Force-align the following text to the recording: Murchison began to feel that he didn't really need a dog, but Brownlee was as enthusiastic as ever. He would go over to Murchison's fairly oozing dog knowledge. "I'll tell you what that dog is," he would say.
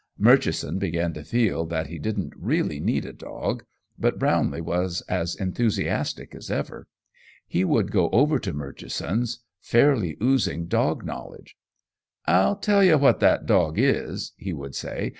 Murchison 0.17 0.79
began 0.79 1.13
to 1.13 1.23
feel 1.23 1.63
that 1.67 1.85
he 1.85 1.99
didn't 1.99 2.33
really 2.35 2.79
need 2.79 3.05
a 3.05 3.13
dog, 3.13 3.63
but 3.99 4.17
Brownlee 4.17 4.61
was 4.61 5.01
as 5.01 5.35
enthusiastic 5.35 6.33
as 6.33 6.49
ever. 6.49 6.87
He 7.47 7.63
would 7.63 7.91
go 7.91 8.09
over 8.09 8.39
to 8.39 8.51
Murchison's 8.51 9.43
fairly 9.59 10.17
oozing 10.19 10.65
dog 10.65 11.05
knowledge. 11.05 11.55
"I'll 12.25 12.55
tell 12.55 12.83
you 12.83 12.97
what 12.97 13.19
that 13.19 13.45
dog 13.45 13.77
is," 13.77 14.31
he 14.37 14.53
would 14.53 14.73
say. 14.73 15.09